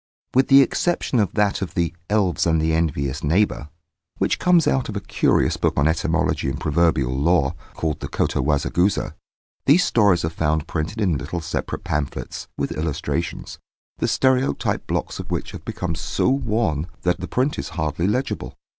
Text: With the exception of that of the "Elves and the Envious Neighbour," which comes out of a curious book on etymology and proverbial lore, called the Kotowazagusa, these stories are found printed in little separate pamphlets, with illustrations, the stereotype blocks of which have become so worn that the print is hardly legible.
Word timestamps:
With 0.33 0.47
the 0.47 0.63
exception 0.63 1.19
of 1.19 1.33
that 1.35 1.61
of 1.61 1.75
the 1.75 1.93
"Elves 2.09 2.47
and 2.47 2.59
the 2.59 2.73
Envious 2.73 3.23
Neighbour," 3.23 3.69
which 4.17 4.39
comes 4.39 4.65
out 4.67 4.89
of 4.89 4.95
a 4.95 4.99
curious 4.99 5.57
book 5.57 5.75
on 5.77 5.87
etymology 5.87 6.49
and 6.49 6.59
proverbial 6.59 7.15
lore, 7.15 7.53
called 7.75 7.99
the 7.99 8.07
Kotowazagusa, 8.07 9.13
these 9.67 9.85
stories 9.85 10.25
are 10.25 10.29
found 10.31 10.65
printed 10.65 10.99
in 10.99 11.19
little 11.19 11.39
separate 11.39 11.83
pamphlets, 11.83 12.47
with 12.57 12.71
illustrations, 12.71 13.59
the 13.99 14.07
stereotype 14.07 14.87
blocks 14.87 15.19
of 15.19 15.29
which 15.29 15.51
have 15.51 15.63
become 15.65 15.93
so 15.93 16.29
worn 16.29 16.87
that 17.03 17.19
the 17.19 17.27
print 17.27 17.59
is 17.59 17.69
hardly 17.77 18.07
legible. 18.07 18.55